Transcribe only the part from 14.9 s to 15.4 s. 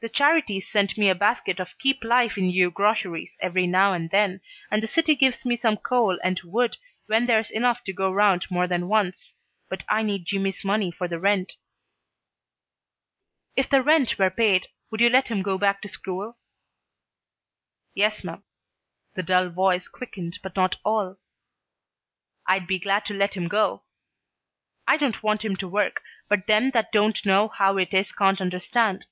would you let